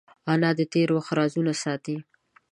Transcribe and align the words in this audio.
انا 0.33 0.49
د 0.59 0.61
تېر 0.73 0.89
وخت 0.97 1.11
رازونه 1.19 1.53
ساتي 1.63 1.97